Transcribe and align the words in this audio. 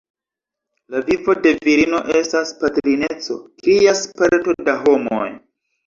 La 0.95 1.01
vivo 1.09 1.35
de 1.43 1.51
virino 1.67 2.01
estas 2.23 2.55
patrineco, 2.65 3.41
krias 3.63 4.05
parto 4.19 4.61
da 4.69 4.81
homoj. 4.93 5.27